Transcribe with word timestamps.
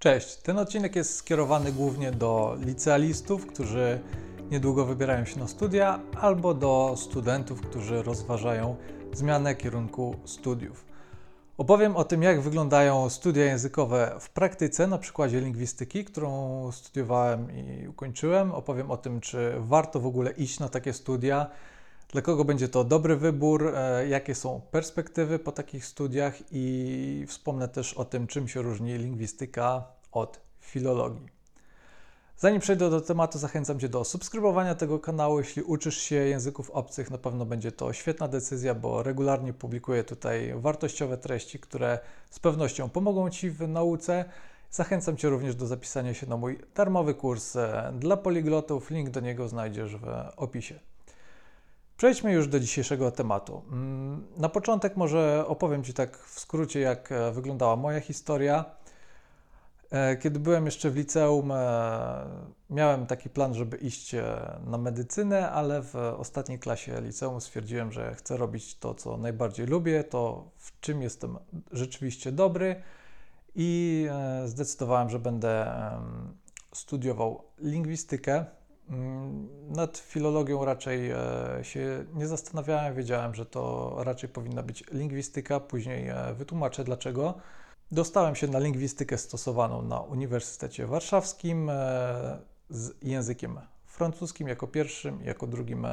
Cześć, 0.00 0.36
ten 0.36 0.58
odcinek 0.58 0.96
jest 0.96 1.14
skierowany 1.14 1.72
głównie 1.72 2.12
do 2.12 2.56
licealistów, 2.60 3.46
którzy 3.46 4.00
niedługo 4.50 4.84
wybierają 4.84 5.24
się 5.24 5.38
na 5.38 5.48
studia, 5.48 6.00
albo 6.20 6.54
do 6.54 6.94
studentów, 6.96 7.60
którzy 7.60 8.02
rozważają 8.02 8.76
zmianę 9.12 9.54
kierunku 9.54 10.16
studiów. 10.24 10.84
Opowiem 11.58 11.96
o 11.96 12.04
tym, 12.04 12.22
jak 12.22 12.40
wyglądają 12.40 13.10
studia 13.10 13.44
językowe 13.44 14.16
w 14.20 14.30
praktyce 14.30 14.86
na 14.86 14.98
przykładzie 14.98 15.40
lingwistyki, 15.40 16.04
którą 16.04 16.72
studiowałem 16.72 17.48
i 17.52 17.88
ukończyłem. 17.88 18.52
Opowiem 18.52 18.90
o 18.90 18.96
tym, 18.96 19.20
czy 19.20 19.52
warto 19.58 20.00
w 20.00 20.06
ogóle 20.06 20.30
iść 20.30 20.60
na 20.60 20.68
takie 20.68 20.92
studia, 20.92 21.46
dla 22.12 22.22
kogo 22.22 22.44
będzie 22.44 22.68
to 22.68 22.84
dobry 22.84 23.16
wybór, 23.16 23.72
e, 23.74 24.08
jakie 24.08 24.34
są 24.34 24.60
perspektywy 24.70 25.38
po 25.38 25.52
takich 25.52 25.86
studiach 25.86 26.34
i 26.50 27.24
wspomnę 27.28 27.68
też 27.68 27.94
o 27.94 28.04
tym, 28.04 28.26
czym 28.26 28.48
się 28.48 28.62
różni 28.62 28.98
lingwistyka 28.98 29.84
od 30.12 30.40
filologii. 30.60 31.40
Zanim 32.36 32.60
przejdę 32.60 32.90
do 32.90 33.00
tematu, 33.00 33.38
zachęcam 33.38 33.80
Cię 33.80 33.88
do 33.88 34.04
subskrybowania 34.04 34.74
tego 34.74 34.98
kanału. 34.98 35.38
Jeśli 35.38 35.62
uczysz 35.62 35.98
się 35.98 36.16
języków 36.16 36.70
obcych, 36.70 37.10
na 37.10 37.18
pewno 37.18 37.46
będzie 37.46 37.72
to 37.72 37.92
świetna 37.92 38.28
decyzja, 38.28 38.74
bo 38.74 39.02
regularnie 39.02 39.52
publikuję 39.52 40.04
tutaj 40.04 40.52
wartościowe 40.56 41.18
treści, 41.18 41.58
które 41.58 41.98
z 42.30 42.38
pewnością 42.38 42.88
pomogą 42.88 43.30
Ci 43.30 43.50
w 43.50 43.68
nauce. 43.68 44.24
Zachęcam 44.70 45.16
Cię 45.16 45.28
również 45.28 45.54
do 45.54 45.66
zapisania 45.66 46.14
się 46.14 46.26
na 46.26 46.36
mój 46.36 46.58
darmowy 46.74 47.14
kurs 47.14 47.56
e, 47.56 47.92
dla 47.98 48.16
poliglotów. 48.16 48.90
Link 48.90 49.10
do 49.10 49.20
niego 49.20 49.48
znajdziesz 49.48 49.96
w 49.96 50.06
opisie. 50.36 50.89
Przejdźmy 52.00 52.32
już 52.32 52.48
do 52.48 52.60
dzisiejszego 52.60 53.10
tematu. 53.10 53.62
Mm, 53.72 54.26
na 54.36 54.48
początek 54.48 54.96
może 54.96 55.44
opowiem 55.46 55.84
Ci 55.84 55.94
tak 55.94 56.18
w 56.18 56.40
skrócie, 56.40 56.80
jak 56.80 57.12
e, 57.12 57.32
wyglądała 57.32 57.76
moja 57.76 58.00
historia. 58.00 58.64
E, 59.90 60.16
kiedy 60.16 60.38
byłem 60.38 60.66
jeszcze 60.66 60.90
w 60.90 60.96
liceum, 60.96 61.52
e, 61.52 61.56
miałem 62.70 63.06
taki 63.06 63.30
plan, 63.30 63.54
żeby 63.54 63.76
iść 63.76 64.14
na 64.66 64.78
medycynę, 64.78 65.50
ale 65.50 65.82
w 65.82 65.96
ostatniej 65.96 66.58
klasie 66.58 67.00
liceum 67.00 67.40
stwierdziłem, 67.40 67.92
że 67.92 68.14
chcę 68.14 68.36
robić 68.36 68.78
to, 68.78 68.94
co 68.94 69.16
najbardziej 69.16 69.66
lubię, 69.66 70.04
to 70.04 70.50
w 70.56 70.80
czym 70.80 71.02
jestem 71.02 71.38
rzeczywiście 71.72 72.32
dobry 72.32 72.82
i 73.54 74.06
zdecydowałem, 74.44 75.10
że 75.10 75.18
będę 75.18 75.72
studiował 76.72 77.44
lingwistykę. 77.58 78.59
Mm, 78.90 79.48
nad 79.68 79.98
filologią 79.98 80.64
raczej 80.64 81.10
e, 81.10 81.18
się 81.62 82.04
nie 82.14 82.26
zastanawiałem, 82.26 82.94
wiedziałem, 82.94 83.34
że 83.34 83.46
to 83.46 83.94
raczej 83.98 84.28
powinna 84.28 84.62
być 84.62 84.84
lingwistyka, 84.92 85.60
później 85.60 86.08
e, 86.08 86.34
wytłumaczę 86.34 86.84
dlaczego. 86.84 87.34
Dostałem 87.92 88.34
się 88.34 88.46
na 88.46 88.58
lingwistykę 88.58 89.18
stosowaną 89.18 89.82
na 89.82 90.00
Uniwersytecie 90.00 90.86
Warszawskim 90.86 91.70
e, 91.70 92.38
z 92.70 92.94
językiem 93.02 93.60
francuskim 93.86 94.48
jako 94.48 94.66
pierwszym, 94.66 95.22
jako 95.24 95.46
drugim 95.46 95.86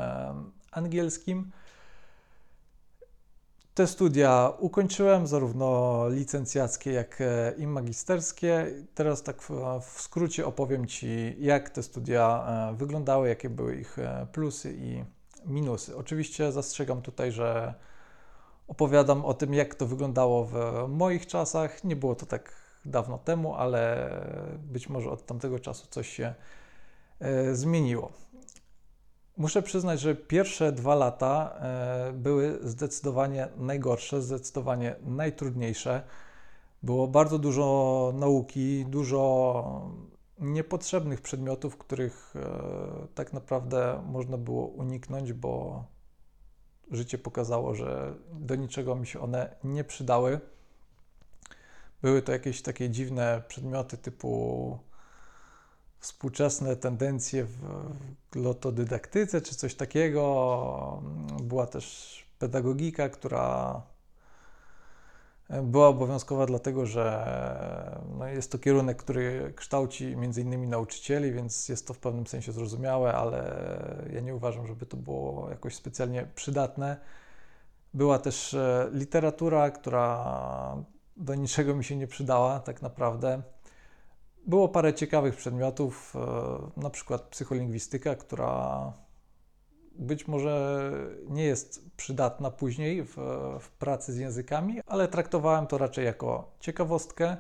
angielskim. 0.72 1.52
Te 3.78 3.88
studia 3.88 4.54
ukończyłem, 4.60 5.28
zarówno 5.28 6.04
licencjackie, 6.10 6.92
jak 6.92 7.22
e, 7.22 7.54
i 7.58 7.68
magisterskie. 7.68 8.68
Teraz 8.96 9.24
tak 9.24 9.42
w, 9.42 10.02
skrócie 10.02 10.46
opowiem 10.46 10.86
Ci, 10.86 11.36
jak 11.40 11.70
te 11.70 11.84
studia 11.84 12.46
e, 12.72 12.76
wyglądały, 12.76 13.30
jakie 13.30 13.50
były 13.50 13.76
ich 13.76 14.00
e, 14.00 14.28
plusy 14.32 14.76
i 14.78 15.04
minusy. 15.46 15.98
Oczywiście 15.98 16.52
zastrzegam 16.52 17.02
tutaj, 17.02 17.32
że 17.32 17.74
opowiadam 18.68 19.26
o 19.26 19.34
tym, 19.34 19.54
jak 19.54 19.76
to 19.76 19.86
wyglądało 19.86 20.46
w 20.46 20.56
moich 20.88 21.28
czasach. 21.28 21.84
Nie 21.84 21.96
było 21.96 22.16
to 22.16 22.26
tak 22.26 22.54
dawno 22.86 23.18
temu, 23.18 23.56
ale 23.56 24.10
być 24.60 24.90
może 24.90 25.10
od 25.10 25.26
tamtego 25.26 25.60
czasu 25.60 25.88
coś 25.90 26.10
się 26.10 26.34
zmieniło. 27.52 28.12
Muszę 29.38 29.62
przyznać, 29.62 30.00
że 30.00 30.16
pierwsze 30.16 30.72
dwa 30.72 30.96
lata 30.96 31.54
e, 31.60 32.14
były 32.14 32.60
zdecydowanie 32.64 33.48
najgorsze, 33.58 34.22
zdecydowanie 34.22 34.96
najtrudniejsze. 35.06 36.04
Było 36.84 37.08
bardzo 37.08 37.40
dużo 37.40 38.14
nauki, 38.16 38.86
dużo 38.86 39.92
niepotrzebnych 40.40 41.22
przedmiotów, 41.22 41.78
których 41.78 42.34
e, 42.36 43.08
tak 43.16 43.34
naprawdę 43.34 44.04
można 44.06 44.38
było 44.38 44.66
uniknąć, 44.68 45.34
bo 45.34 45.84
życie 46.92 47.18
pokazało, 47.18 47.76
że 47.76 48.14
do 48.34 48.56
niczego 48.56 48.96
mi 48.96 49.08
się 49.08 49.20
one 49.20 49.56
nie 49.64 49.84
przydały. 49.84 50.40
Były 52.02 52.22
to 52.22 52.32
jakieś 52.32 52.62
takie 52.62 52.90
dziwne 52.90 53.42
przedmioty 53.48 53.98
typu 53.98 54.80
współczesne 56.08 56.76
tendencje 56.76 57.44
w 57.44 57.58
glotodydaktyce 58.32 59.42
czy 59.42 59.56
coś 59.56 59.76
takiego. 59.76 61.02
Była 61.44 61.68
też 61.68 62.26
pedagogika, 62.40 63.10
która 63.10 63.82
była 65.64 65.88
obowiązkowa 65.88 66.46
dlatego, 66.46 66.86
że 66.86 67.28
no 68.18 68.28
jest 68.28 68.52
to 68.52 68.60
kierunek, 68.60 68.98
który 68.98 69.54
kształci 69.56 70.16
między 70.16 70.42
innymi 70.42 70.68
nauczycieli, 70.68 71.32
więc 71.32 71.70
jest 71.70 71.88
to 71.88 71.94
w 71.94 72.00
pewnym 72.00 72.28
sensie 72.28 72.52
zrozumiałe, 72.52 73.14
ale 73.14 73.58
ja 74.14 74.22
nie 74.22 74.36
uważam, 74.36 74.68
żeby 74.68 74.86
to 74.86 74.98
było 74.98 75.50
jakoś 75.50 75.76
specjalnie 75.76 76.28
przydatne. 76.36 76.98
Była 77.94 78.20
też 78.20 78.54
e, 78.54 78.90
literatura, 78.94 79.72
która 79.72 80.84
do 81.18 81.36
niczego 81.36 81.76
mi 81.76 81.84
się 81.84 81.96
nie 81.96 82.08
przydała 82.08 82.60
tak 82.60 82.82
naprawdę. 82.82 83.42
Było 84.48 84.70
parę 84.70 84.94
ciekawych 84.94 85.36
przedmiotów, 85.36 86.16
e, 86.16 86.82
na 86.82 86.90
przykład 86.90 87.22
psycholingwistyka, 87.22 88.16
która 88.16 88.94
być 90.00 90.28
może 90.28 90.92
nie 91.30 91.44
jest 91.44 91.82
przydatna 91.98 92.52
później 92.52 93.04
w, 93.04 93.16
w, 93.60 93.70
pracy 93.80 94.14
z 94.14 94.18
językami, 94.18 94.82
ale 94.86 95.08
traktowałem 95.08 95.68
to 95.68 95.78
raczej 95.78 96.06
jako 96.06 96.52
ciekawostkę. 96.60 97.38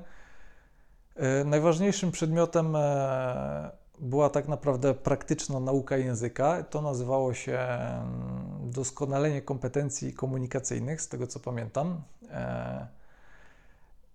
E, 1.15 1.43
najważniejszym 1.43 2.11
przedmiotem 2.11 2.75
e, 2.75 3.71
była 3.99 4.29
tak 4.29 4.47
naprawdę 4.47 4.93
praktyczna 4.93 5.59
nauka 5.59 5.97
języka. 5.97 6.63
To 6.63 6.81
nazywało 6.81 7.33
się 7.33 7.57
mm, 7.59 8.71
doskonalenie 8.71 9.41
kompetencji 9.41 10.13
komunikacyjnych, 10.13 11.01
z 11.01 11.07
tego 11.07 11.27
co 11.27 11.39
pamiętam. 11.39 12.01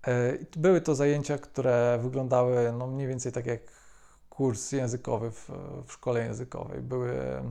E, 0.07 0.39
były 0.57 0.81
to 0.81 0.95
zajęcia, 0.95 1.39
które 1.39 1.99
wyglądały 2.03 2.73
no 2.73 2.87
mniej 2.87 3.07
więcej 3.09 3.33
tak 3.33 3.47
jak 3.47 3.61
kurs 4.31 4.73
językowy 4.73 5.31
w, 5.31 5.51
w 5.87 5.93
szkole 5.93 6.25
językowej. 6.25 6.81
Były 6.81 7.43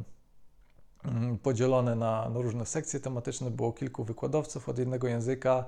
mm, 1.05 1.37
podzielone 1.37 1.95
na, 1.95 2.29
na, 2.29 2.41
różne 2.41 2.65
sekcje 2.65 2.99
tematyczne. 2.99 3.51
Było 3.51 3.73
kilku 3.73 4.03
wykładowców 4.03 4.69
od 4.69 4.79
jednego 4.79 5.07
języka. 5.07 5.65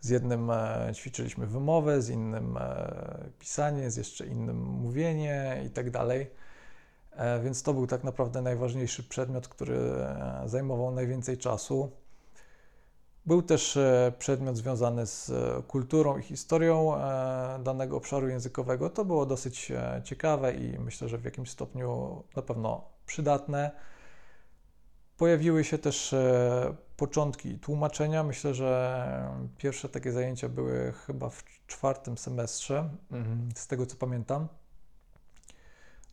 Z 0.00 0.08
jednym 0.08 0.50
e, 0.50 0.90
ćwiczyliśmy 0.94 1.46
wymowę, 1.46 2.02
z 2.02 2.08
innym 2.08 2.56
e, 2.56 3.28
pisanie, 3.38 3.90
z 3.90 3.96
jeszcze 3.96 4.26
innym 4.26 4.56
mówienie 4.56 5.62
i 5.66 5.70
tak 5.70 5.90
dalej. 5.90 6.30
Więc 7.44 7.62
to 7.62 7.74
był 7.74 7.86
tak 7.86 8.04
naprawdę 8.04 8.42
najważniejszy 8.42 9.02
przedmiot, 9.02 9.48
który 9.48 9.78
zajmował 10.46 10.90
najwięcej 10.90 11.38
czasu. 11.38 11.90
Był 13.26 13.42
też 13.42 13.76
e, 13.76 14.12
przedmiot 14.18 14.56
związany 14.56 15.06
z 15.06 15.30
e, 15.30 15.62
kulturą 15.62 16.18
i 16.18 16.22
historią 16.22 16.96
e, 16.96 17.58
danego 17.62 17.96
obszaru 17.96 18.28
językowego. 18.28 18.90
To 18.90 19.04
było 19.04 19.26
dosyć 19.26 19.72
ciekawe 20.04 20.54
i 20.54 20.78
myślę, 20.78 21.08
że 21.08 21.18
w 21.18 21.24
jakimś 21.24 21.50
stopniu 21.50 22.22
na 22.36 22.42
pewno 22.42 22.84
przydatne. 23.06 23.70
Pojawiły 25.16 25.64
się 25.64 25.78
też 25.78 26.14
początki 26.96 27.58
tłumaczenia. 27.58 28.22
Myślę, 28.22 28.54
że 28.54 29.32
pierwsze 29.58 29.88
takie 29.88 30.12
zajęcia 30.12 30.48
były 30.48 30.92
chyba 31.06 31.28
w 31.30 31.44
czwartym 31.66 32.18
semestrze, 32.18 32.90
mhm. 33.10 33.48
z 33.54 33.66
tego 33.66 33.86
co 33.86 33.96
pamiętam. 33.96 34.48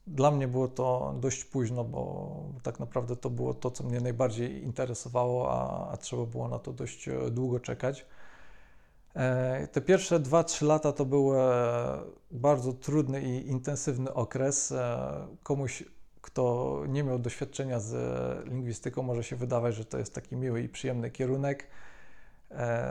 Dla 0.10 0.32
mnie 0.32 0.48
było 0.48 0.68
to 0.68 1.16
dość 1.20 1.46
późno, 1.46 1.84
bo 1.84 2.32
tak 2.64 2.80
naprawdę 2.80 3.16
to 3.16 3.30
było 3.30 3.54
to, 3.54 3.72
co 3.72 3.84
mnie 3.84 4.02
najbardziej 4.02 4.64
interesowało, 4.64 5.52
a, 5.52 5.90
a 5.92 5.98
trzeba 5.98 6.26
było 6.26 6.48
na 6.48 6.60
to 6.60 6.74
dość 6.74 7.08
e, 7.08 7.32
długo 7.32 7.60
czekać. 7.60 8.06
E, 9.16 9.68
te 9.68 9.82
pierwsze 9.82 10.20
2-3 10.20 10.66
lata 10.66 10.92
to 10.92 11.06
był 11.06 11.32
bardzo 12.32 12.74
trudny 12.74 13.22
i 13.22 13.48
intensywny 13.48 14.14
okres. 14.14 14.72
E, 14.72 15.28
komuś, 15.44 15.84
kto 16.22 16.84
nie 16.88 17.04
miał 17.04 17.20
doświadczenia 17.20 17.80
z 17.80 17.96
lingwistyką, 18.48 19.04
może 19.04 19.24
się 19.24 19.36
wydawać, 19.36 19.76
że 19.76 19.86
to 19.86 19.98
jest 19.98 20.16
taki 20.16 20.36
miły 20.36 20.62
i 20.62 20.70
przyjemny 20.70 21.12
kierunek 21.12 21.64
E, 21.64 21.89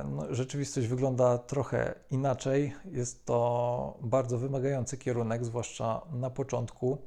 no, 0.05 0.35
rzeczywistość 0.35 0.87
wygląda 0.87 1.39
trochę 1.39 1.95
inaczej. 2.11 2.75
Jest 2.85 3.25
to 3.25 3.99
bardzo 4.01 4.39
wymagający 4.39 4.99
kierunek, 4.99 5.45
zwłaszcza 5.45 6.03
na 6.13 6.31
początku. 6.31 6.99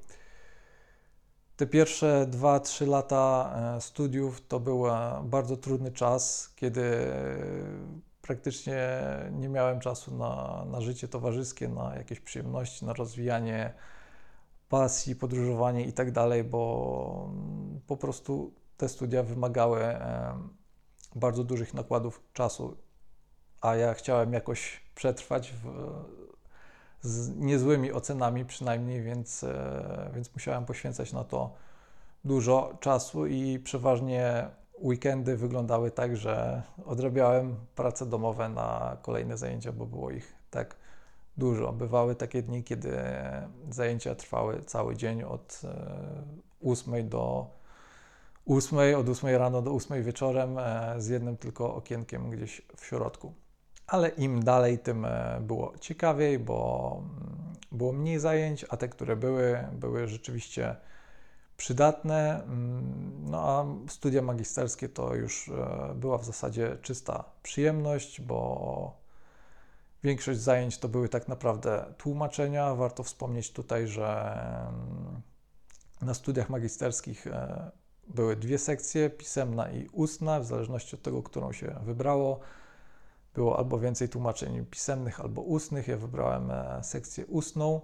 Te 1.57 1.67
pierwsze 1.67 2.27
2-3 2.31 2.87
lata 2.87 3.53
e, 3.77 3.81
studiów 3.81 4.47
to 4.47 4.59
był 4.59 4.83
bardzo 5.23 5.57
trudny 5.57 5.91
czas, 5.91 6.53
kiedy 6.55 7.13
praktycznie 8.21 8.99
nie 9.31 9.49
miałem 9.49 9.79
czasu 9.79 10.17
na, 10.17 10.65
na 10.65 10.81
życie 10.81 11.07
towarzyskie, 11.07 11.69
na 11.69 11.95
jakieś 11.95 12.19
przyjemności, 12.19 12.85
na 12.85 12.93
rozwijanie 12.93 13.73
pasji, 14.69 15.15
podróżowanie 15.15 15.85
i 15.85 15.93
tak 15.93 16.11
bo 16.43 17.29
po 17.87 17.97
prostu 17.97 18.53
te 18.77 18.89
studia 18.89 19.23
wymagały 19.23 19.79
bardzo 21.15 21.43
dużych 21.43 21.73
nakładów 21.73 22.21
czasu, 22.33 22.77
a 23.61 23.75
ja 23.75 23.93
chciałem 23.93 24.33
jakoś 24.33 24.81
przetrwać 24.95 25.53
w, 25.63 25.67
z 27.01 27.35
niezłymi 27.35 27.91
ocenami 27.91 28.45
przynajmniej, 28.45 29.01
więc, 29.01 29.43
e, 29.43 30.11
więc 30.13 30.33
musiałem 30.33 30.65
poświęcać 30.65 31.13
na 31.13 31.23
to 31.23 31.53
dużo 32.25 32.77
czasu 32.79 33.25
i 33.25 33.59
przeważnie 33.59 34.49
weekendy 34.81 35.37
wyglądały 35.37 35.91
tak, 35.91 36.17
że 36.17 36.61
odrabiałem 36.85 37.55
prace 37.75 38.05
domowe 38.05 38.49
na 38.49 38.97
kolejne 39.01 39.37
zajęcia, 39.37 39.71
bo 39.71 39.85
było 39.85 40.11
ich 40.11 40.35
tak 40.51 40.75
dużo. 41.37 41.73
Bywały 41.73 42.15
takie 42.15 42.41
dni, 42.41 42.63
kiedy 42.63 42.97
zajęcia 43.69 44.15
trwały 44.15 44.63
cały 44.63 44.95
dzień 44.95 45.23
od 45.23 45.61
8 46.65 46.93
e, 46.93 47.03
do 47.03 47.47
8, 48.45 48.95
od 48.97 49.09
8 49.09 49.35
rano 49.35 49.61
do 49.61 49.71
8 49.71 50.03
wieczorem 50.03 50.57
e, 50.57 50.95
z 50.97 51.07
jednym 51.07 51.37
tylko 51.37 51.75
okienkiem 51.75 52.29
gdzieś 52.29 52.61
w 52.77 52.85
środku. 52.85 53.33
Ale 53.87 54.09
im 54.09 54.43
dalej, 54.43 54.79
tym 54.79 55.05
e, 55.05 55.39
było 55.41 55.73
ciekawiej, 55.79 56.39
bo 56.39 56.97
mm, 56.97 57.55
było 57.71 57.93
mniej 57.93 58.19
zajęć, 58.19 58.65
a 58.69 58.77
te, 58.77 58.89
które 58.89 59.15
były, 59.15 59.67
były 59.73 60.07
rzeczywiście 60.07 60.75
przydatne. 61.57 62.43
Mm, 62.43 63.11
no 63.31 63.37
a 63.37 63.65
studia 63.91 64.21
magisterskie 64.21 64.89
to 64.89 65.15
już 65.15 65.51
była 65.95 66.17
w 66.17 66.25
zasadzie 66.25 66.77
czysta 66.81 67.23
przyjemność, 67.43 68.21
bo 68.21 69.01
Większość 70.03 70.39
zajęć 70.39 70.77
to 70.77 70.89
były 70.89 71.09
tak 71.09 71.27
naprawdę 71.27 71.93
tłumaczenia. 71.97 72.75
Warto 72.75 73.03
wspomnieć 73.03 73.51
tutaj, 73.51 73.87
że 73.87 74.37
mm, 74.67 75.21
na 76.01 76.13
studiach 76.13 76.49
magisterskich 76.49 77.27
e, 77.27 77.71
były 78.15 78.35
dwie 78.35 78.57
sekcje, 78.57 79.09
pisemna 79.09 79.71
i 79.71 79.89
ustna, 79.91 80.39
w 80.39 80.45
zależności 80.45 80.95
od 80.95 81.01
tego, 81.01 81.23
którą 81.23 81.51
się 81.51 81.75
wybrało. 81.83 82.39
Było 83.33 83.57
albo 83.57 83.79
więcej 83.79 84.09
tłumaczeń 84.09 84.65
pisemnych, 84.65 85.19
albo 85.19 85.41
ustnych. 85.41 85.87
Ja 85.87 85.97
wybrałem 85.97 86.51
e, 86.51 86.83
sekcję 86.83 87.25
ustną, 87.25 87.81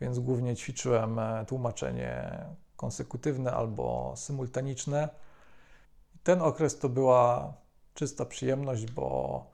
więc 0.00 0.18
głównie 0.18 0.56
ćwiczyłem 0.56 1.18
e, 1.18 1.44
tłumaczenie 1.48 2.44
konsekutywne 2.76 3.52
albo 3.52 4.14
symultaniczne. 4.16 5.08
Ten 6.22 6.42
okres 6.42 6.78
to 6.78 6.88
była 6.88 7.54
czysta 7.94 8.24
przyjemność, 8.24 8.86
bo 8.86 9.46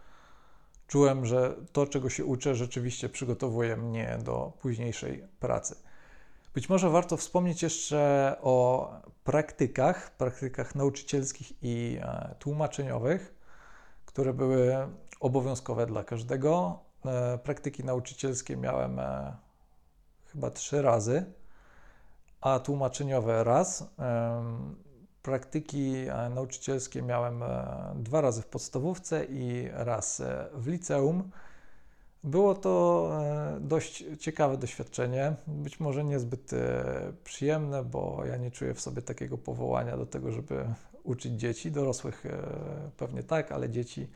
czułem, 0.86 1.26
że 1.26 1.54
to, 1.72 1.86
czego 1.86 2.10
się 2.10 2.24
uczę, 2.24 2.54
rzeczywiście 2.54 3.08
przygotowuje 3.08 3.76
mnie 3.76 4.18
do 4.24 4.52
późniejszej 4.60 5.24
pracy. 5.40 5.87
Być 6.54 6.68
może 6.68 6.90
warto 6.90 7.16
wspomnieć 7.16 7.62
jeszcze 7.62 8.36
o 8.42 8.90
praktykach, 9.24 10.10
praktykach 10.10 10.74
nauczycielskich 10.74 11.52
i 11.62 11.98
e, 12.02 12.34
tłumaczeniowych, 12.38 13.34
które 14.06 14.32
były 14.32 14.76
obowiązkowe 15.20 15.86
dla 15.86 16.04
każdego. 16.04 16.78
E, 17.04 17.38
praktyki 17.38 17.84
nauczycielskie 17.84 18.56
miałem 18.56 18.98
e, 18.98 19.36
chyba 20.26 20.50
trzy 20.50 20.82
razy, 20.82 21.24
a 22.40 22.58
tłumaczeniowe 22.58 23.44
raz 23.44 23.84
praktyki 25.22 25.94
nauczycielskie 26.30 27.02
miałem 27.02 27.44
dwa 27.94 28.20
razy 28.20 28.42
w 28.42 28.46
podstawówce 28.46 29.24
i 29.24 29.68
raz 29.72 30.22
w 30.52 30.66
liceum. 30.66 31.30
Było 32.24 32.54
to 32.54 33.10
dość 33.60 34.04
ciekawe 34.18 34.56
doświadczenie, 34.56 35.34
być 35.46 35.80
może 35.80 36.04
niezbyt 36.04 36.50
przyjemne, 37.24 37.84
bo 37.84 38.22
ja 38.26 38.36
nie 38.36 38.50
czuję 38.50 38.74
w 38.74 38.80
sobie 38.80 39.02
takiego 39.02 39.38
powołania 39.38 39.96
do 39.96 40.06
tego, 40.06 40.32
żeby 40.32 40.64
uczyć 41.04 41.32
dzieci, 41.32 41.70
dorosłych 41.72 42.24
pewnie 42.96 43.22
tak, 43.22 43.52
ale 43.52 43.70
dzieci 43.70 44.08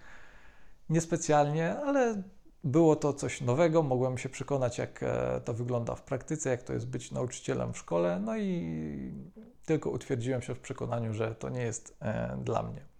niespecjalnie, 0.90 1.76
ale 1.76 2.22
było 2.64 2.96
to 2.96 3.12
coś 3.12 3.40
nowego, 3.40 3.82
mogłem 3.82 4.18
się 4.18 4.28
przekonać, 4.28 4.78
jak 4.78 5.04
to 5.44 5.54
wygląda 5.54 5.94
w 5.94 6.02
praktyce, 6.02 6.50
jak 6.50 6.62
to 6.62 6.72
jest 6.72 6.86
być 6.86 7.10
nauczycielem 7.10 7.72
w 7.72 7.78
szkole, 7.78 8.20
no 8.20 8.36
i 8.36 9.12
tylko 9.66 9.90
utwierdziłem 9.90 10.42
się 10.42 10.54
w 10.54 10.60
przekonaniu, 10.60 11.14
że 11.14 11.34
to 11.34 11.48
nie 11.48 11.62
jest 11.62 11.96
e, 12.00 12.38
dla 12.44 12.62
mnie. 12.62 12.91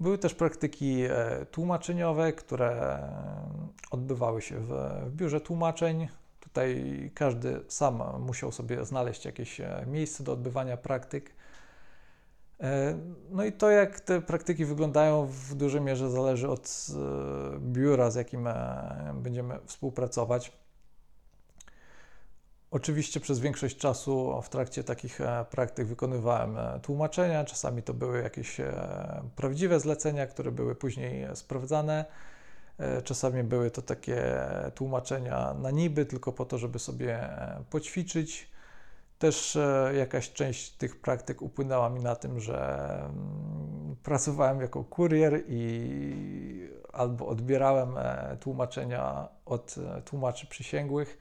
Były 0.00 0.18
też 0.18 0.34
praktyki 0.34 1.02
e, 1.02 1.46
tłumaczeniowe, 1.50 2.32
które 2.32 2.98
odbywały 3.90 4.42
się 4.42 4.60
w, 4.60 4.68
w 5.06 5.12
biurze 5.12 5.40
tłumaczeń. 5.40 6.08
Tutaj 6.40 7.10
każdy 7.14 7.60
sam 7.68 8.02
musiał 8.20 8.52
sobie 8.52 8.84
znaleźć 8.84 9.24
jakieś 9.24 9.60
e, 9.60 9.84
miejsce 9.86 10.24
do 10.24 10.32
odbywania 10.32 10.76
praktyk. 10.76 11.34
No 13.30 13.44
i 13.44 13.52
to, 13.52 13.70
jak 13.70 14.00
te 14.00 14.20
praktyki 14.20 14.64
wyglądają, 14.64 15.26
w 15.26 15.54
dużej 15.54 15.80
mierze 15.80 16.10
zależy 16.10 16.48
od 16.48 16.86
biura, 17.58 18.10
z 18.10 18.14
jakim 18.14 18.48
będziemy 19.14 19.58
współpracować. 19.66 20.59
Oczywiście 22.70 23.20
przez 23.20 23.38
większość 23.38 23.76
czasu 23.76 24.42
w 24.42 24.48
trakcie 24.48 24.84
takich 24.84 25.20
e, 25.20 25.44
praktyk 25.50 25.86
wykonywałem 25.86 26.58
e, 26.58 26.80
tłumaczenia. 26.82 27.44
Czasami 27.44 27.82
to 27.82 27.94
były 27.94 28.22
jakieś 28.22 28.60
e, 28.60 28.72
prawdziwe 29.36 29.80
zlecenia, 29.80 30.26
które 30.26 30.50
były 30.52 30.74
później 30.74 31.26
sprawdzane. 31.36 32.04
Czasami 33.04 33.44
były 33.44 33.70
to 33.70 33.82
takie 33.82 34.22
tłumaczenia 34.74 35.54
na 35.54 35.70
niby, 35.70 36.06
tylko 36.06 36.32
po 36.32 36.44
to, 36.44 36.58
żeby 36.58 36.78
sobie 36.78 37.28
poćwiczyć. 37.70 38.50
Też 39.18 39.58
jakaś 39.96 40.32
część 40.32 40.70
tych 40.70 41.00
praktyk 41.00 41.42
upłynęła 41.42 41.90
mi 41.90 42.00
na 42.00 42.16
tym, 42.16 42.40
że 42.40 42.88
mm, 43.04 43.96
pracowałem 44.02 44.60
jako 44.60 44.84
kurier 44.84 45.42
i 45.48 46.70
albo 46.92 47.26
odbierałem 47.26 47.94
tłumaczenia 48.40 49.28
od 49.46 49.74
tłumaczy 50.04 50.46
przysięgłych 50.46 51.18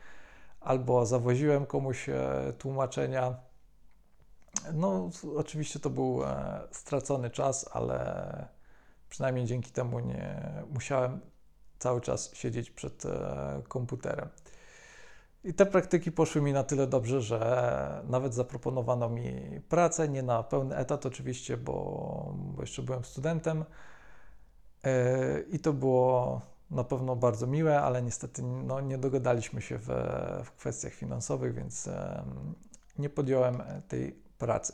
albo 0.62 1.06
zawoziłem 1.06 1.66
komuś 1.66 2.10
e, 2.10 2.54
tłumaczenia. 2.58 3.36
No, 4.74 5.10
oczywiście 5.36 5.80
to 5.80 5.90
był 5.90 6.24
e, 6.24 6.62
stracony 6.72 7.30
czas, 7.30 7.70
ale 7.72 8.48
przynajmniej 9.10 9.46
dzięki 9.46 9.72
temu 9.72 10.00
nie 10.00 10.42
musiałem 10.74 11.20
cały 11.80 12.02
czas 12.02 12.36
siedzieć 12.36 12.72
przed 12.72 13.06
e, 13.06 13.62
komputerem. 13.68 14.30
I 15.44 15.54
te 15.54 15.66
praktyki 15.66 16.12
poszły 16.12 16.42
mi 16.42 16.54
na 16.54 16.64
tyle 16.64 16.88
dobrze, 16.88 17.22
że 17.22 18.04
nawet 18.10 18.34
zaproponowano 18.34 19.10
mi 19.10 19.62
pracę, 19.70 20.10
nie 20.10 20.24
na 20.24 20.44
pełny 20.44 20.76
etat 20.76 21.06
oczywiście, 21.06 21.58
bo, 21.58 22.34
bo 22.36 22.62
jeszcze 22.62 22.82
byłem 22.82 23.06
studentem. 23.06 23.66
I 25.52 25.60
to 25.60 25.74
było 25.74 26.42
na 26.72 26.84
pewno 26.84 27.16
bardzo 27.16 27.48
miłe, 27.48 27.82
ale 27.82 28.02
niestety 28.02 28.44
no, 28.44 28.82
nie 28.82 28.98
dogadaliśmy 28.98 29.62
się 29.62 29.78
w, 29.78 29.88
w 30.44 30.52
kwestiach 30.52 30.94
finansowych, 30.94 31.56
więc 31.56 31.90
nie 33.00 33.10
podjąłem 33.10 33.62
e, 33.62 33.82
tej 33.88 34.16
pracy. 34.38 34.74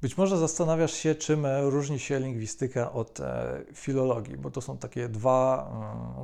Być 0.00 0.16
może 0.18 0.38
zastanawiasz 0.38 0.92
się, 0.92 1.14
czym 1.14 1.46
e, 1.46 1.62
różni 1.62 1.98
się 1.98 2.20
lingwistyka 2.20 2.92
od 2.92 3.20
e, 3.20 3.64
filologii, 3.74 4.36
bo 4.36 4.50
to 4.50 4.60
są 4.60 4.78
takie 4.78 5.08
dwa 5.08 5.70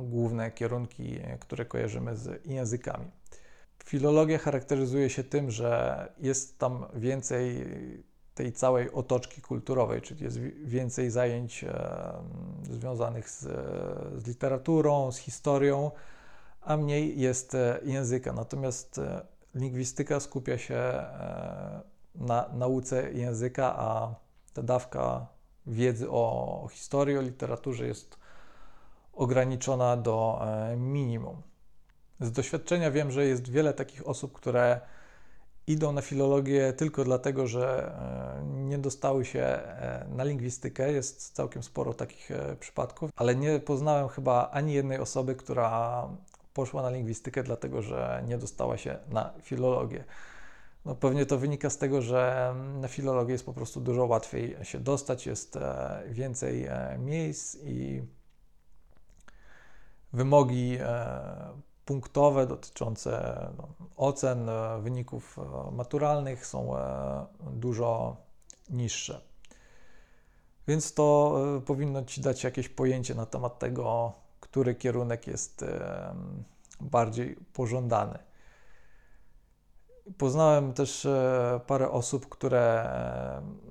główne 0.03 0.51
kierunki, 0.51 1.19
które 1.39 1.65
kojarzymy 1.65 2.15
z 2.15 2.47
językami. 2.47 3.11
Filologia 3.85 4.37
charakteryzuje 4.37 5.09
się 5.09 5.23
tym, 5.23 5.51
że 5.51 6.13
jest 6.17 6.59
tam 6.59 6.85
więcej 6.93 7.67
tej 8.37 8.53
całej 8.53 8.91
otoczki 8.91 9.41
kulturowej, 9.41 10.01
czyli 10.01 10.23
jest 10.23 10.37
więcej 10.63 11.11
zajęć 11.11 11.65
związanych 12.63 13.29
z, 13.29 13.39
z, 14.21 14.27
literaturą, 14.27 15.11
z 15.11 15.17
historią, 15.17 15.91
a 16.61 16.77
mniej 16.77 17.19
jest 17.19 17.55
e, 17.55 17.79
języka. 17.83 18.33
Natomiast 18.33 18.97
e, 18.97 19.21
lingwistyka 19.55 20.19
skupia 20.19 20.57
się 20.57 20.75
e, 20.75 21.81
na 22.15 22.49
nauce 22.53 23.11
języka, 23.11 23.75
a 23.77 24.15
ta 24.53 24.63
dawka 24.63 25.27
wiedzy 25.67 26.09
o, 26.09 26.61
o 26.63 26.67
historii, 26.67 27.17
o 27.17 27.21
literaturze 27.21 27.87
jest 27.87 28.17
ograniczona 29.13 29.97
do 29.97 30.41
minimum. 30.77 31.41
Z 32.19 32.31
doświadczenia 32.31 32.91
wiem, 32.91 33.11
że 33.11 33.25
jest 33.25 33.49
wiele 33.49 33.73
takich 33.73 34.07
osób, 34.07 34.33
które 34.33 34.81
idą 35.67 35.91
na 35.91 36.01
filologię 36.01 36.73
tylko 36.73 37.03
dlatego, 37.03 37.47
że 37.47 37.93
nie 38.67 38.77
dostały 38.77 39.25
się 39.25 39.39
e, 39.39 40.05
na 40.09 40.23
lingwistykę. 40.23 40.91
Jest 40.91 41.33
całkiem 41.35 41.63
sporo 41.63 41.93
takich 41.93 42.31
e, 42.31 42.55
przypadków, 42.55 43.11
ale 43.15 43.35
nie 43.35 43.59
poznałem 43.59 44.07
chyba 44.07 44.49
ani 44.51 44.73
jednej 44.73 44.99
osoby, 44.99 45.35
która 45.35 46.07
poszła 46.53 46.81
na 46.81 46.89
lingwistykę 46.89 47.43
dlatego, 47.43 47.81
że 47.81 48.23
nie 48.27 48.37
dostała 48.37 48.77
się 48.77 48.97
na 49.09 49.33
filologię. 49.41 50.03
No 50.85 50.95
pewnie 50.95 51.25
to 51.25 51.37
wynika 51.37 51.69
z 51.69 51.77
tego, 51.77 52.01
że 52.01 52.53
na 52.81 52.87
filologię 52.87 53.31
jest 53.31 53.45
po 53.45 53.53
prostu 53.53 53.81
dużo 53.81 54.05
łatwiej 54.05 54.57
się 54.63 54.79
dostać, 54.79 55.25
jest 55.25 55.55
e, 55.55 56.03
więcej 56.09 56.67
miejsc 56.99 57.57
i 57.63 58.03
wymogi 60.13 60.77
punktowe 61.85 62.47
dotyczące 62.47 63.39
no, 63.57 63.67
ocen, 63.97 64.49
wyników 64.81 65.37
maturalnych 65.71 66.45
są 66.45 66.75
dużo 67.53 68.17
niższe. 68.69 69.21
Więc 70.67 70.93
to 70.93 71.39
powinno 71.65 72.03
Ci 72.03 72.21
dać 72.21 72.43
jakieś 72.43 72.69
pojęcie 72.69 73.15
na 73.15 73.25
temat 73.25 73.59
tego, 73.59 74.13
który 74.39 74.75
kierunek 74.75 75.27
jest 75.27 75.65
bardziej 76.81 77.35
pożądany. 77.53 78.19
Poznałem 80.17 80.73
też 80.73 81.05
e, 81.05 81.59
parę 81.67 81.91
osób, 81.91 82.29
które 82.29 82.83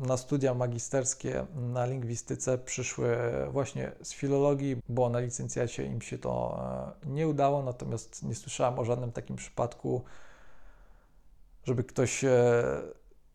e, 0.00 0.06
na 0.06 0.16
studia 0.16 0.54
magisterskie 0.54 1.46
na 1.54 1.86
lingwistyce 1.86 2.58
przyszły 2.58 3.16
właśnie 3.50 3.92
z 4.02 4.12
filologii, 4.12 4.76
bo 4.88 5.08
na 5.08 5.20
licencjacie 5.20 5.84
im 5.84 6.00
się 6.00 6.18
to 6.18 6.60
e, 7.04 7.08
nie 7.10 7.28
udało, 7.28 7.62
natomiast 7.62 8.22
nie 8.22 8.34
słyszałem 8.34 8.78
o 8.78 8.84
żadnym 8.84 9.12
takim 9.12 9.36
przypadku, 9.36 10.04
żeby 11.64 11.84
ktoś 11.84 12.24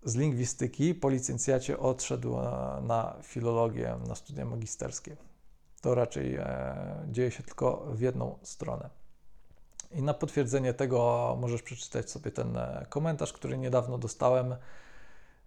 z 0.03 0.15
lingwistyki 0.15 0.95
po 0.95 1.09
licencjacie 1.09 1.79
odszedł 1.79 2.37
na 2.81 3.15
filologię, 3.23 3.97
na 4.07 4.15
studia 4.15 4.45
magisterskie. 4.45 5.17
To 5.81 5.95
raczej 5.95 6.39
dzieje 7.07 7.31
się 7.31 7.43
tylko 7.43 7.85
w 7.91 8.01
jedną 8.01 8.37
stronę. 8.43 8.89
I 9.95 10.03
na 10.03 10.13
potwierdzenie 10.13 10.73
tego 10.73 11.37
możesz 11.41 11.61
przeczytać 11.61 12.09
sobie 12.09 12.31
ten 12.31 12.57
e, 12.57 12.85
komentarz, 12.89 13.33
który 13.33 13.57
niedawno 13.57 13.97
dostałem, 13.97 14.55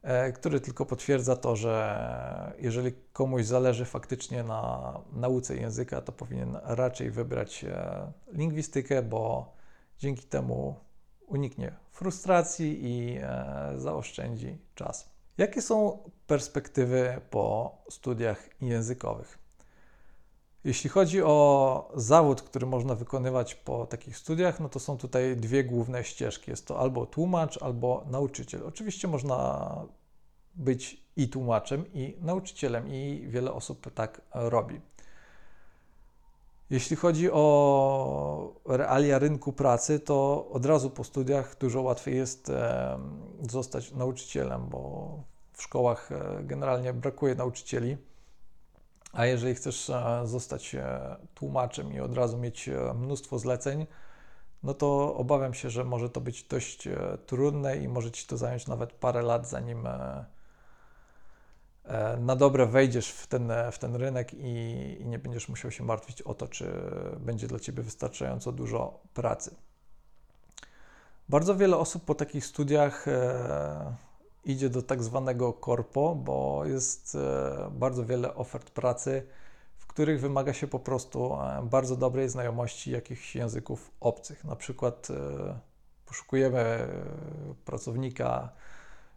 e, 0.02 0.32
który 0.32 0.60
tylko 0.60 0.86
potwierdza 0.86 1.36
to, 1.36 1.56
że 1.56 2.52
jeżeli 2.58 2.92
komuś 3.12 3.44
zależy 3.44 3.84
faktycznie 3.84 4.42
na 4.42 4.94
nauce 5.12 5.56
języka, 5.56 6.00
to 6.00 6.12
powinien 6.12 6.58
raczej 6.62 7.10
wybrać 7.10 7.64
e, 7.64 8.12
lingwistykę, 8.32 9.02
bo 9.02 9.52
dzięki 9.98 10.26
temu 10.26 10.76
uniknie 11.26 11.74
frustracji 11.90 12.78
i 12.82 13.20
zaoszczędzi 13.76 14.58
czas. 14.74 15.14
Jakie 15.38 15.62
są 15.62 15.98
perspektywy 16.26 17.20
po 17.30 17.76
studiach 17.90 18.48
językowych? 18.60 19.38
Jeśli 20.64 20.90
chodzi 20.90 21.22
o 21.22 21.92
zawód, 21.94 22.42
który 22.42 22.66
można 22.66 22.94
wykonywać 22.94 23.54
po 23.54 23.86
takich 23.86 24.16
studiach, 24.16 24.60
no 24.60 24.68
to 24.68 24.80
są 24.80 24.98
tutaj 24.98 25.36
dwie 25.36 25.64
główne 25.64 26.04
ścieżki. 26.04 26.50
Jest 26.50 26.66
to 26.66 26.78
albo 26.78 27.06
tłumacz, 27.06 27.62
albo 27.62 28.04
nauczyciel. 28.10 28.62
Oczywiście 28.66 29.08
można 29.08 29.76
być 30.54 31.04
i 31.16 31.28
tłumaczem, 31.28 31.84
i 31.92 32.16
nauczycielem, 32.20 32.88
i 32.88 33.24
wiele 33.28 33.52
osób 33.52 33.94
tak 33.94 34.20
robi. 34.34 34.80
Jeśli 36.70 36.96
chodzi 36.96 37.30
o 37.32 38.60
realia 38.66 39.18
rynku 39.18 39.52
pracy, 39.52 40.00
to 40.00 40.48
od 40.50 40.66
razu 40.66 40.90
po 40.90 41.04
studiach 41.04 41.58
dużo 41.58 41.82
łatwiej 41.82 42.16
jest 42.16 42.52
zostać 43.50 43.92
nauczycielem, 43.92 44.68
bo 44.68 45.18
w 45.54 45.62
szkołach 45.62 46.12
e, 46.12 46.42
generalnie 46.42 46.92
brakuje 46.92 47.34
nauczycieli. 47.34 47.96
A 49.12 49.26
jeżeli 49.26 49.54
chcesz 49.54 49.90
e, 49.90 50.22
zostać 50.24 50.74
e, 50.74 51.16
tłumaczem 51.34 51.92
i 51.92 52.00
od 52.00 52.14
razu 52.14 52.38
mieć 52.38 52.70
mnóstwo 52.94 53.38
zleceń, 53.38 53.86
no 54.62 54.74
to 54.74 55.16
obawiam 55.16 55.54
się, 55.54 55.70
że 55.70 55.84
może 55.84 56.10
to 56.10 56.20
być 56.20 56.44
dość 56.44 56.88
trudne 57.26 57.76
i 57.76 57.88
może 57.88 58.10
ci 58.10 58.26
to 58.26 58.36
zająć 58.36 58.66
nawet 58.66 58.92
parę 58.92 59.22
lat, 59.22 59.48
zanim 59.48 59.88
na 62.18 62.36
dobre 62.36 62.66
wejdziesz 62.66 63.10
w 63.10 63.26
ten, 63.26 63.52
w 63.72 63.78
ten 63.78 63.96
rynek 63.96 64.34
i, 64.34 64.96
i 65.00 65.06
nie 65.06 65.18
będziesz 65.18 65.48
musiał 65.48 65.70
się 65.70 65.84
martwić 65.84 66.22
o 66.22 66.34
to, 66.34 66.48
czy 66.48 66.72
będzie 67.20 67.46
dla 67.46 67.58
ciebie 67.58 67.82
wystarczająco 67.82 68.52
dużo 68.52 69.00
pracy. 69.14 69.54
Bardzo 71.28 71.56
wiele 71.56 71.76
osób 71.76 72.04
po 72.04 72.14
takich 72.14 72.46
studiach 72.46 73.06
idzie 74.44 74.70
do 74.70 74.82
tak 74.82 75.02
zwanego 75.02 75.52
korpo, 75.52 76.14
bo 76.14 76.64
jest 76.64 77.14
e, 77.14 77.70
bardzo 77.70 78.04
wiele 78.04 78.34
ofert 78.34 78.70
pracy, 78.70 79.26
w 79.76 79.86
których 79.86 80.20
wymaga 80.20 80.52
się 80.52 80.66
po 80.66 80.78
prostu 80.78 81.34
e, 81.34 81.62
bardzo 81.70 81.96
dobrej 81.96 82.28
znajomości 82.28 82.90
jakichś 82.90 83.36
języków 83.36 83.90
obcych. 84.00 84.44
Na 84.44 84.56
przykład 84.56 85.08
e, 85.10 85.58
poszukujemy 86.06 86.88
pracownika 87.64 88.48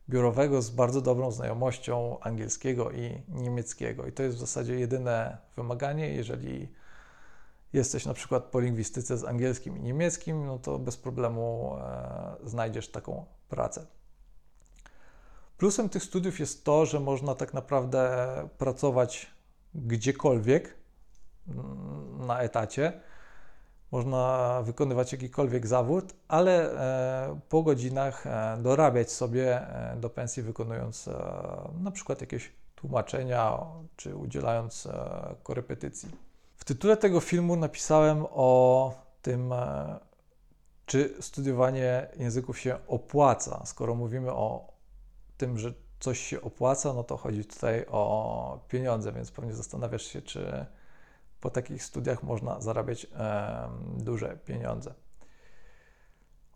biurowego 0.10 0.62
z 0.62 0.70
bardzo 0.70 1.02
dobrą 1.02 1.32
znajomością 1.32 2.20
angielskiego 2.20 2.92
i 2.92 3.22
niemieckiego. 3.30 4.08
I 4.08 4.12
to 4.12 4.24
jest 4.24 4.36
w 4.36 4.40
zasadzie 4.40 4.80
jedyne 4.80 5.38
wymaganie. 5.56 6.10
Jeżeli 6.10 6.70
jesteś 7.74 8.06
na 8.06 8.14
przykład 8.14 8.44
po 8.44 8.60
lingwistyce 8.60 9.18
z 9.18 9.24
angielskim 9.24 9.78
i 9.78 9.82
niemieckim, 9.82 10.46
no 10.46 10.60
to 10.60 10.80
bez 10.80 10.98
problemu 10.98 11.76
znajdziesz 12.44 12.92
taką 12.92 13.26
pracę. 13.50 13.86
Plusem 15.58 15.90
tych 15.90 16.04
studiów 16.04 16.40
jest 16.40 16.64
to, 16.64 16.86
że 16.86 17.00
można 17.00 17.36
tak 17.36 17.54
naprawdę 17.54 18.28
pracować 18.58 19.28
gdziekolwiek 19.76 20.76
mm, 21.48 22.28
na 22.28 22.40
etacie. 22.40 23.02
Można 23.92 24.62
wykonywać 24.64 25.12
jakikolwiek 25.12 25.68
zawód, 25.68 26.14
ale 26.28 26.72
e, 26.72 27.40
po 27.50 27.64
godzinach 27.64 28.28
e, 28.28 28.58
dorabiać 28.62 29.12
sobie 29.12 29.62
e, 29.62 29.98
do 29.98 30.10
pensji, 30.10 30.44
wykonując 30.44 31.10
na 31.80 31.92
przykład 31.92 32.22
jakieś 32.22 32.52
tłumaczenia 32.76 33.58
czy 33.96 34.16
udzielając 34.16 34.88
korepetycji. 35.44 36.10
W 36.56 36.66
tytule 36.66 36.98
tego 36.98 37.20
filmu 37.20 37.56
napisałem 37.56 38.26
o 38.32 38.94
tym, 39.22 39.54
czy 40.86 41.14
studiowanie 41.20 42.08
języków 42.20 42.60
się 42.60 42.78
opłaca. 42.88 43.66
Skoro 43.66 43.96
mówimy 43.96 44.32
o 44.32 44.74
tym, 45.38 45.58
że 45.58 45.74
coś 46.00 46.20
się 46.20 46.42
opłaca, 46.42 46.94
no 46.94 47.04
to 47.04 47.18
chodzi 47.18 47.46
tutaj 47.46 47.86
o 47.92 48.60
pieniądze, 48.68 49.12
więc 49.12 49.32
pewnie 49.32 49.54
zastanawiasz 49.54 50.06
się, 50.06 50.22
czy 50.22 50.66
po 51.48 51.52
takich 51.52 51.84
studiach 51.84 52.24
można 52.24 52.62
zarabiać 52.62 53.08
e, 53.16 53.70
duże 53.98 54.38
pieniądze. 54.46 54.94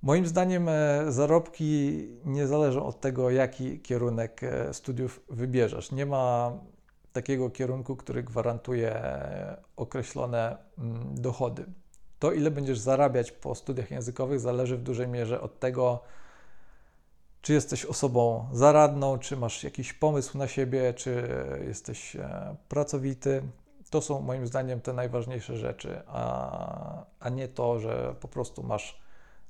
Moim 0.02 0.28
zdaniem 0.28 0.70
e, 0.70 1.06
zarobki 1.12 2.08
nie 2.26 2.48
zależą 2.48 2.86
od 2.86 3.02
tego, 3.02 3.30
jaki 3.30 3.80
kierunek 3.80 4.44
e, 4.44 4.74
studiów 4.74 5.20
wybierzesz. 5.30 5.92
Nie 5.92 6.06
ma 6.06 6.52
takiego 7.14 7.50
kierunku, 7.50 7.96
który 7.96 8.24
gwarantuje 8.24 9.02
określone 9.76 10.58
mm, 10.78 11.16
dochody. 11.16 11.66
To, 12.20 12.32
ile 12.32 12.52
będziesz 12.52 12.80
zarabiać 12.80 13.32
po 13.32 13.56
studiach 13.56 13.92
językowych, 13.92 14.40
zależy 14.40 14.78
w 14.78 14.84
dużej 14.84 15.08
mierze 15.08 15.42
od 15.42 15.60
tego, 15.60 16.04
czy 17.42 17.54
jesteś 17.54 17.86
osobą 17.86 18.48
zaradną, 18.54 19.20
czy 19.20 19.38
masz 19.38 19.64
jakiś 19.64 19.94
pomysł 19.94 20.38
na 20.38 20.48
siebie, 20.48 20.94
czy 20.94 21.28
jesteś 21.68 22.16
e, 22.16 22.56
pracowity. 22.70 23.42
To 23.92 24.02
są 24.02 24.22
moim 24.22 24.48
zdaniem 24.48 24.82
te 24.82 24.94
najważniejsze 24.94 25.58
rzeczy, 25.58 26.02
a, 26.08 27.06
a 27.20 27.30
nie 27.30 27.48
to, 27.48 27.80
że 27.80 28.16
po 28.20 28.28
prostu 28.28 28.64
masz 28.64 29.02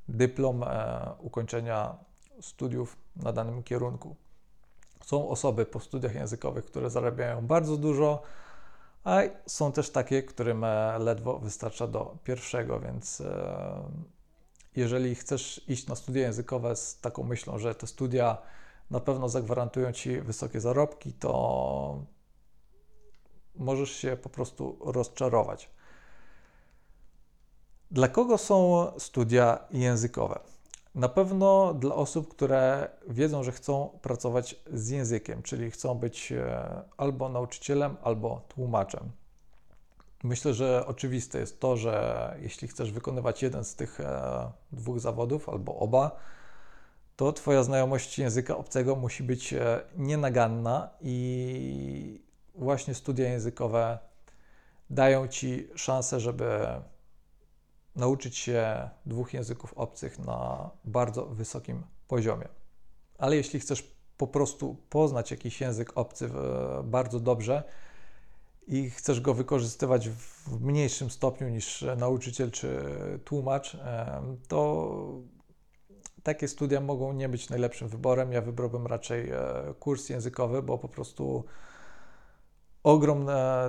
dyplom 0.08 0.64
e, 0.64 1.12
ukończenia 1.20 1.98
studiów 2.42 2.98
na 3.16 3.34
danym 3.34 3.64
kierunku. 3.64 4.16
Są 5.06 5.30
osoby 5.30 5.66
po 5.66 5.80
studiach 5.80 6.16
językowych, 6.16 6.66
które 6.66 6.90
zarabiają 6.90 7.48
bardzo 7.48 7.78
dużo, 7.78 8.22
a 9.04 9.22
są 9.46 9.72
też 9.72 9.90
takie, 9.90 10.24
którym 10.24 10.64
e, 10.64 11.00
ledwo 11.00 11.40
wystarcza 11.40 11.88
do 11.88 12.18
pierwszego, 12.24 12.80
więc 12.80 13.24
jeżeli 14.76 15.16
chcesz 15.16 15.70
iść 15.70 15.88
na 15.88 15.96
studia 15.96 16.22
językowe 16.22 16.76
z 16.76 17.00
taką 17.00 17.24
myślą, 17.24 17.58
że 17.58 17.76
te 17.76 17.88
studia 17.88 18.38
na 18.92 19.00
pewno 19.00 19.30
zagwarantują 19.30 19.92
ci 19.92 20.22
wysokie 20.22 20.60
zarobki, 20.60 21.14
to 21.14 22.06
możesz 23.62 23.92
się 23.92 24.18
po 24.24 24.30
prostu 24.30 24.78
rozczarować. 24.82 25.70
Dla 27.92 28.08
kogo 28.08 28.38
są 28.38 28.88
studia 28.98 29.60
językowe? 29.72 30.40
Na 30.96 31.10
pewno 31.10 31.74
dla 31.74 31.96
osób, 31.96 32.28
które 32.28 32.90
wiedzą, 33.08 33.44
że 33.44 33.52
chcą 33.52 33.90
pracować 34.02 34.56
z 34.74 34.90
językiem, 34.90 35.44
czyli 35.44 35.72
chcą 35.72 35.96
być 35.96 36.32
e, 36.32 36.82
albo 36.98 37.30
nauczycielem, 37.30 37.98
albo 38.04 38.42
tłumaczem. 38.48 39.12
Myślę, 40.24 40.54
że 40.54 40.86
oczywiste 40.88 41.40
jest 41.40 41.60
to, 41.60 41.78
że 41.78 42.36
jeśli 42.42 42.68
chcesz 42.68 42.92
wykonywać 42.92 43.44
jeden 43.44 43.64
z 43.64 43.76
tych 43.76 44.00
e, 44.00 44.52
dwóch 44.72 45.00
zawodów 45.00 45.50
albo 45.50 45.76
oba, 45.76 46.12
to 47.16 47.34
Twoja 47.34 47.64
znajomość 47.64 48.20
języka 48.20 48.58
obcego 48.58 48.96
musi 48.96 49.24
być 49.24 49.54
e, 49.54 49.82
nienaganna 49.98 50.90
i 51.02 52.22
właśnie 52.56 52.94
studia 52.94 53.30
językowe 53.30 54.00
dają 54.90 55.28
Ci 55.28 55.68
szansę, 55.76 56.20
żeby 56.20 56.68
nauczyć 57.96 58.38
się 58.38 58.90
dwóch 59.06 59.34
języków 59.34 59.74
obcych 59.74 60.20
na 60.20 60.70
bardzo 60.86 61.26
wysokim 61.26 61.84
poziomie. 62.08 62.48
ale 63.18 63.36
jeśli 63.36 63.60
chcesz 63.60 63.96
po 64.18 64.28
prostu 64.28 64.78
poznać 64.90 65.32
jakiś 65.32 65.62
język 65.62 65.98
obcy 65.98 66.30
bardzo 66.84 67.20
dobrze 67.20 67.64
i 68.68 68.90
chcesz 68.90 69.22
go 69.22 69.34
wykorzystywać 69.34 70.10
w 70.10 70.62
mniejszym 70.62 71.10
stopniu 71.10 71.50
niż 71.50 71.86
nauczyciel 71.98 72.52
czy 72.52 72.80
tłumacz, 73.26 73.78
to 74.48 74.96
takie 76.24 76.48
studia 76.48 76.82
mogą 76.82 77.14
nie 77.14 77.30
być 77.30 77.50
najlepszym 77.50 77.88
wyborem. 77.88 78.32
Ja 78.32 78.42
wybrałbym 78.42 78.88
raczej 78.88 79.30
e, 79.30 79.38
kurs 79.80 80.10
językowy, 80.10 80.62
bo 80.62 80.78
po 80.78 80.90
prostu 80.90 81.46
ogrom 82.84 83.28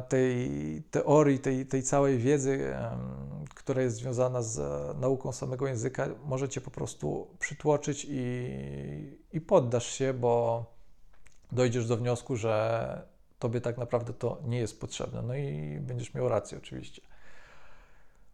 tej 0.08 0.50
teorii, 0.90 1.38
tej, 1.38 1.66
tej 1.66 1.82
całej 1.82 2.18
wiedzy, 2.18 2.74
która 3.54 3.82
jest 3.82 3.96
związana 3.96 4.42
z 4.42 4.60
nauką 5.00 5.32
samego 5.32 5.66
języka, 5.66 6.08
może 6.24 6.48
cię 6.48 6.60
po 6.60 6.70
prostu 6.70 7.26
przytłoczyć 7.38 8.06
i, 8.08 9.18
i 9.32 9.40
poddasz 9.40 9.86
się, 9.86 10.14
bo 10.14 10.64
dojdziesz 11.52 11.86
do 11.86 11.96
wniosku, 11.96 12.36
że 12.36 13.02
tobie 13.38 13.60
tak 13.60 13.78
naprawdę 13.78 14.12
to 14.12 14.38
nie 14.44 14.58
jest 14.58 14.80
potrzebne. 14.80 15.22
No 15.22 15.34
i 15.34 15.78
będziesz 15.80 16.14
miał 16.14 16.28
rację, 16.28 16.58
oczywiście. 16.58 17.02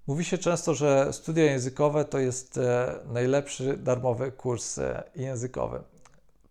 Mówi 0.07 0.25
się 0.25 0.39
często, 0.39 0.75
że 0.75 1.13
studia 1.13 1.45
językowe 1.45 2.05
to 2.05 2.19
jest 2.19 2.59
e, 2.59 2.95
najlepszy 3.07 3.77
darmowy 3.77 4.33
kurs 4.33 4.79
e, 4.79 5.03
językowy. 5.17 5.83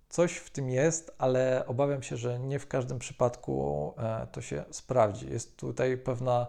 Coś 0.09 0.35
w 0.35 0.49
tym 0.49 0.69
jest, 0.69 1.15
ale 1.17 1.63
obawiam 1.67 2.03
się, 2.03 2.17
że 2.17 2.39
nie 2.39 2.59
w 2.59 2.67
każdym 2.67 2.99
przypadku 2.99 3.93
e, 3.97 4.27
to 4.31 4.41
się 4.41 4.63
sprawdzi. 4.71 5.29
Jest 5.29 5.57
tutaj 5.57 5.97
pewna 5.97 6.47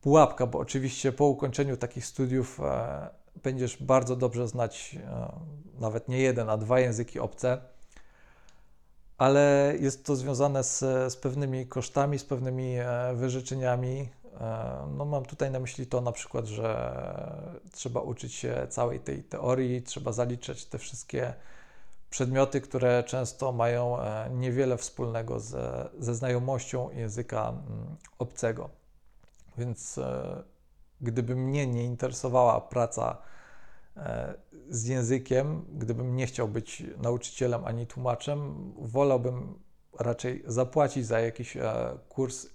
pułapka, 0.00 0.46
bo 0.46 0.58
oczywiście 0.58 1.12
po 1.12 1.26
ukończeniu 1.26 1.76
takich 1.76 2.06
studiów 2.06 2.60
będziesz 3.42 3.82
bardzo 3.82 4.16
dobrze 4.16 4.48
znać 4.48 4.98
nawet 5.78 6.08
nie 6.08 6.18
jeden, 6.18 6.50
a 6.50 6.56
dwa 6.56 6.80
języki 6.80 7.20
obce, 7.20 7.58
ale 9.18 9.74
jest 9.80 10.06
to 10.06 10.16
związane 10.16 10.64
z, 10.64 10.78
z 11.12 11.16
pewnymi 11.16 11.66
kosztami, 11.66 12.18
z 12.18 12.24
pewnymi 12.24 12.76
wyrzeczeniami, 13.14 14.08
E, 14.40 14.86
no 14.96 15.04
mam 15.04 15.24
tutaj 15.24 15.50
na 15.50 15.60
myśli 15.60 15.86
to 15.86 16.00
na 16.00 16.12
przykład, 16.12 16.46
że 16.46 16.92
trzeba 17.72 18.00
uczyć 18.00 18.34
się 18.34 18.66
całej 18.70 19.00
tej 19.00 19.22
teorii, 19.22 19.82
trzeba 19.82 20.12
zaliczać 20.12 20.64
te 20.64 20.78
wszystkie 20.78 21.34
przedmioty, 22.14 22.60
które 22.60 23.04
często 23.04 23.52
mają 23.52 24.00
e, 24.00 24.30
niewiele 24.30 24.76
wspólnego 24.76 25.40
ze, 25.40 25.88
ze 25.98 26.14
znajomością 26.14 26.90
języka 26.90 27.48
mm, 27.48 27.96
obcego. 28.18 28.70
Więc 29.58 29.98
e, 29.98 30.42
gdyby 31.00 31.36
mnie 31.36 31.66
nie 31.66 31.84
interesowała 31.84 32.60
praca 32.60 33.16
z 34.68 34.86
językiem, 34.86 35.64
gdybym 35.72 36.16
nie 36.16 36.26
chciał 36.26 36.48
być 36.48 36.82
nauczycielem 37.02 37.64
ani 37.64 37.86
tłumaczem, 37.86 38.72
wolałbym 38.78 39.58
raczej 39.98 40.42
zapłacić 40.46 41.06
za 41.06 41.20
jakiś 41.20 41.56
kurs 42.08 42.46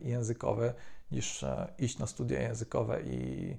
językowy 0.00 0.74
niż 1.10 1.42
e, 1.42 1.74
iść 1.78 1.98
na 1.98 2.06
studia 2.06 2.40
językowe 2.40 3.02
i 3.02 3.56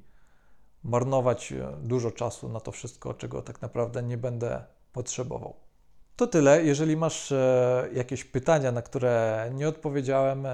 marnować 0.84 1.51
e, 1.51 1.77
dużo 1.81 2.12
czasu 2.12 2.50
na 2.50 2.60
to 2.60 2.72
wszystko, 2.72 3.13
czego 3.13 3.41
tak 3.41 3.62
naprawdę 3.62 4.03
nie 4.03 4.17
będę 4.17 4.63
potrzebował. 4.93 5.55
To 6.15 6.27
tyle. 6.27 6.63
Jeżeli 6.63 6.98
masz 6.98 7.31
e, 7.31 7.89
jakieś 7.93 8.24
pytania, 8.24 8.71
na 8.71 8.81
które 8.81 9.50
nie 9.53 9.67
odpowiedziałem, 9.67 10.48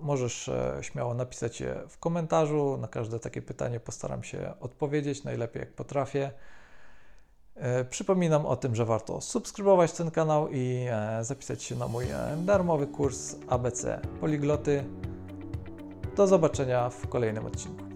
możesz 0.00 0.50
śmiało 0.80 1.14
napisać 1.14 1.60
je 1.60 1.74
w 1.88 1.98
komentarzu. 1.98 2.78
Na 2.80 2.88
każde 2.88 3.20
takie 3.20 3.42
pytanie 3.42 3.80
postaram 3.80 4.24
się 4.24 4.54
odpowiedzieć 4.60 5.24
najlepiej 5.24 5.60
jak 5.60 5.72
potrafię. 5.72 6.30
Przypominam 7.90 8.46
o 8.46 8.56
tym, 8.56 8.74
że 8.74 8.84
warto 8.84 9.20
subskrybować 9.20 9.92
ten 9.92 10.10
kanał 10.10 10.48
i 10.52 10.86
zapisać 11.20 11.62
się 11.62 11.76
na 11.76 11.88
mój 11.88 12.04
darmowy 12.44 12.86
kurs 12.86 13.36
ABC 13.48 14.00
Poligloty. 14.20 14.84
Do 16.16 16.26
zobaczenia 16.26 16.90
w 16.90 17.08
kolejnym 17.08 17.46
odcinku. 17.46 17.87